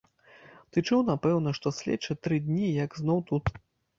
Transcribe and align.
Ты 0.77 0.83
чуў, 0.87 1.01
напэўна, 1.09 1.53
што 1.59 1.73
следчы 1.79 2.17
тры 2.27 2.39
дні 2.47 2.67
як 2.85 2.91
зноў 3.01 3.23
тут. 3.33 3.53